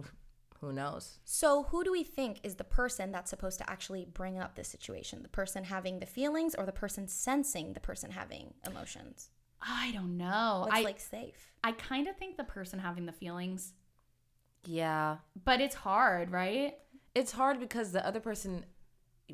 [0.62, 1.18] who who knows?
[1.24, 4.64] So, who do we think is the person that's supposed to actually bring up the
[4.64, 5.22] situation?
[5.22, 9.28] The person having the feelings or the person sensing the person having emotions?
[9.60, 10.62] I don't know.
[10.66, 11.52] What's I like safe?
[11.62, 13.74] I kind of think the person having the feelings,
[14.64, 15.18] Yeah.
[15.44, 16.78] but it's hard, right?
[17.14, 18.64] It's hard because the other person,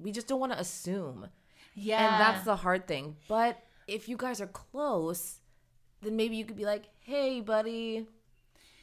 [0.01, 1.29] we just don't want to assume.
[1.75, 1.99] Yeah.
[2.13, 3.17] And that's the hard thing.
[3.29, 5.41] But if you guys are close,
[6.03, 8.07] then maybe you could be like, hey, buddy,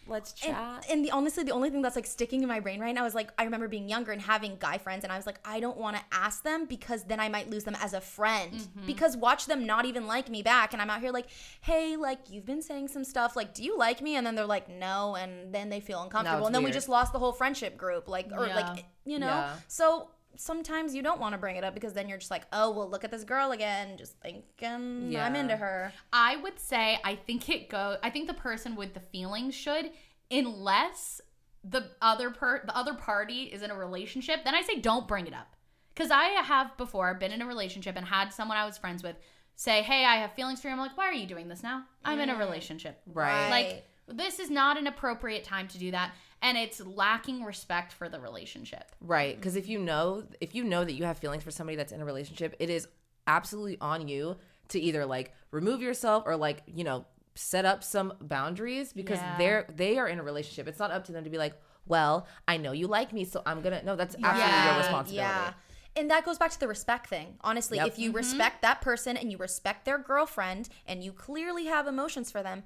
[0.07, 0.85] let's chat.
[0.89, 3.15] and the honestly, the only thing that's like sticking in my brain right now is
[3.15, 5.77] like I remember being younger and having guy friends, and I was like, I don't
[5.77, 8.53] want to ask them because then I might lose them as a friend.
[8.53, 8.85] Mm-hmm.
[8.85, 11.27] Because watch them not even like me back, and I'm out here like,
[11.61, 14.15] hey, like you've been saying some stuff, like, do you like me?
[14.15, 16.89] And then they're like, no, and then they feel uncomfortable, it's and then we just
[16.89, 18.55] lost the whole friendship group, like, or Yeah.
[18.55, 19.55] like, you know, Yeah.
[19.67, 20.09] so.
[20.37, 22.89] Sometimes you don't want to bring it up because then you're just like, oh, well,
[22.89, 25.25] look at this girl again, just thinking um, yeah.
[25.25, 25.93] I'm into her.
[26.11, 27.97] I would say I think it goes.
[28.03, 29.91] I think the person with the feelings should
[30.31, 31.21] unless
[31.63, 35.27] the other per the other party is in a relationship, then I say don't bring
[35.27, 35.55] it up.
[35.95, 39.15] Cuz I have before been in a relationship and had someone I was friends with
[39.55, 41.85] say, "Hey, I have feelings for you." I'm like, "Why are you doing this now?
[42.03, 42.39] I'm in a mm.
[42.39, 43.49] relationship." Right.
[43.49, 46.13] Like this is not an appropriate time to do that
[46.45, 48.91] and it's lacking respect for the relationship.
[49.01, 49.35] Right.
[49.35, 52.01] Because if you know, if you know that you have feelings for somebody that's in
[52.01, 52.87] a relationship, it is
[53.25, 58.13] absolutely on you to either like remove yourself or like, you know, set up some
[58.21, 59.37] boundaries because Yeah.
[59.39, 60.67] they're they are in a relationship.
[60.67, 63.41] It's not up to them to be like, well, I know you like me, so
[63.43, 64.69] I'm gonna no, that's absolutely Yeah.
[64.69, 65.15] your responsibility.
[65.15, 65.53] Yeah.
[65.95, 67.37] And that goes back to the respect thing.
[67.41, 67.87] Honestly, Yep.
[67.87, 68.17] if you mm-hmm.
[68.17, 72.65] respect that person and you respect their girlfriend and you clearly have emotions for them,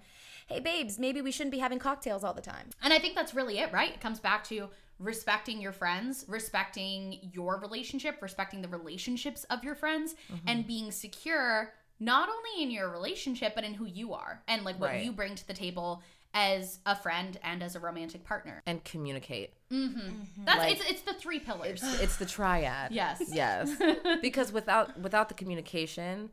[0.49, 2.69] hey babes, maybe we shouldn't be having cocktails all the time.
[2.81, 3.93] And I think that's really it, right?
[3.93, 9.75] It comes back to respecting your friends, respecting your relationship, respecting the relationships of your
[9.75, 10.47] friends, mm-hmm.
[10.47, 14.79] and being secure not only in your relationship, but in who you are and like
[14.79, 15.03] what Right.
[15.03, 16.01] you bring to the table
[16.33, 18.61] as a friend and as a romantic partner.
[18.65, 19.53] And communicate.
[19.71, 19.99] Mm-hmm.
[19.99, 20.45] Mm-hmm.
[20.45, 21.83] That's Like- it's it's the three pillars.
[21.83, 22.91] It's it's the triad.
[22.91, 23.21] Yes.
[23.31, 23.71] Yes.
[24.21, 26.29] because without without the communication,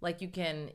[0.00, 0.70] like you can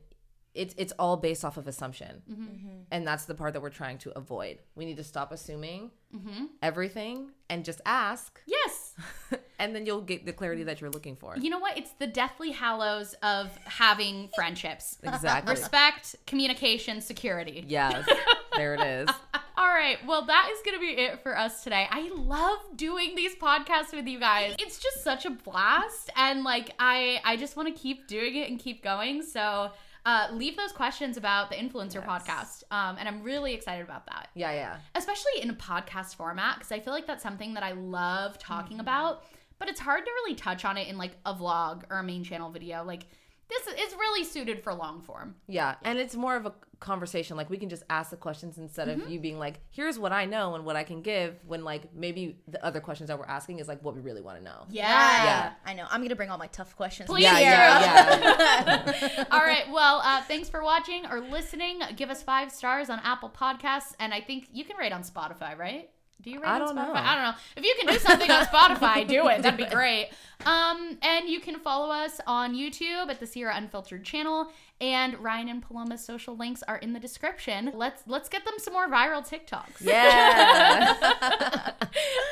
[0.54, 2.22] it's it's all based off of assumption.
[2.30, 2.44] Mm-hmm.
[2.44, 2.78] Mm-hmm.
[2.92, 4.60] And that's the part that we're trying to avoid.
[4.76, 6.46] We need to stop assuming mm-hmm.
[6.62, 8.96] everything and just ask yes.
[9.60, 11.38] and then you'll get the clarity that you're looking for.
[11.38, 11.78] You know what?
[11.78, 14.98] It's the deathly hallows of having friendships.
[15.04, 15.52] Exactly.
[15.52, 17.66] Respect, communication, security.
[17.68, 18.08] Yes.
[18.58, 19.10] There it is.
[19.58, 19.98] All right.
[20.06, 21.88] Well, that is going to be it for us today.
[21.90, 24.56] I love doing these podcasts with you guys.
[24.60, 28.50] It's just such a blast and like I I just want to keep doing it
[28.50, 29.24] and keep going.
[29.24, 29.72] So,
[30.06, 32.64] uh, leave those questions about the influencer podcast.
[32.72, 34.30] Um, and I'm really excited about that.
[34.34, 34.78] Yeah, yeah.
[34.96, 38.80] Especially in a podcast format because I feel like that's something that I love talking
[38.80, 39.24] about,
[39.60, 42.24] but it's hard to really touch on it in like a vlog or a main
[42.24, 42.84] channel video.
[42.84, 43.06] Like
[43.52, 45.36] this is really suited for long form.
[45.48, 47.38] Yeah, and it's more of a conversation.
[47.38, 50.26] Like we can just ask the questions instead of you being like, "Here's what I
[50.26, 53.60] know and what I can give." When like maybe the other questions that we're asking
[53.60, 54.66] is like what we really want to know.
[54.70, 54.84] Yeah.
[55.24, 55.52] Yeah.
[55.66, 55.86] I know.
[55.90, 57.08] I'm gonna bring all my tough questions.
[57.08, 59.24] Please Yeah, yeah, yeah.
[59.32, 59.70] All right.
[59.72, 61.82] Well, uh, thanks for watching or listening.
[61.96, 65.58] Give us five stars on Apple Podcasts, and I think you can rate on Spotify,
[65.58, 65.90] right?
[66.22, 66.76] Do you rate I don't Spotify?
[66.76, 66.94] know.
[66.94, 67.34] I don't know.
[67.58, 69.42] If you can do something on Spotify, do it.
[69.42, 70.10] That'd be great.
[70.46, 75.50] Um, and you can follow us on YouTube at the Sierra Unfiltered channel, and Riayn
[75.50, 77.72] and Paloma's social links are in the description.
[77.76, 79.82] Let's let's get them some more viral TikToks.
[79.82, 80.96] Yeah.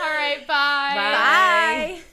[0.01, 0.39] All right.
[0.47, 0.93] Bye.
[0.95, 1.95] Bye.
[1.95, 1.99] Bye.